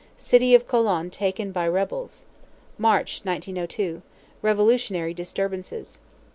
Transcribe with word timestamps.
City 0.17 0.55
of 0.55 0.67
Colon 0.67 1.11
taken 1.11 1.51
by 1.51 1.67
rebels. 1.67 2.25
March, 2.79 3.19
1902. 3.23 4.01
Revolutionary 4.41 5.13
disturbances. 5.13 5.99